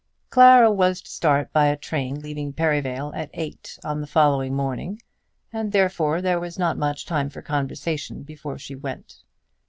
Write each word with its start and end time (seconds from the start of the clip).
Clara 0.31 0.71
was 0.71 0.99
to 1.03 1.11
start 1.11 1.53
by 1.53 1.67
a 1.67 1.77
train 1.77 2.21
leaving 2.21 2.53
Perivale 2.53 3.13
at 3.13 3.29
eight 3.35 3.77
on 3.83 4.01
the 4.01 4.07
following 4.07 4.55
morning, 4.55 4.99
and 5.53 5.71
therefore 5.71 6.23
there 6.23 6.39
was 6.39 6.57
not 6.57 6.75
much 6.75 7.05
time 7.05 7.29
for 7.29 7.43
conversation 7.43 8.23
before 8.23 8.57
she 8.57 8.73
went. 8.73 9.21